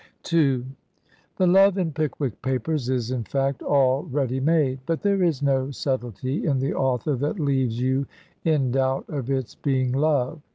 n 0.33 0.75
The 1.37 1.45
love 1.45 1.77
in 1.77 1.91
"Pickwick 1.91 2.41
Papers" 2.41 2.89
is, 2.89 3.11
in 3.11 3.23
fact, 3.23 3.61
all 3.61 4.01
ready 4.05 4.39
made; 4.39 4.79
but 4.87 5.03
there 5.03 5.21
is 5.21 5.43
no 5.43 5.69
subtlety 5.69 6.43
in 6.43 6.57
the 6.57 6.73
author 6.73 7.15
that 7.17 7.39
leaves 7.39 7.79
you 7.79 8.07
in 8.43 8.71
doubt 8.71 9.07
of 9.09 9.29
its 9.29 9.53
being 9.53 9.91
love. 9.91 10.41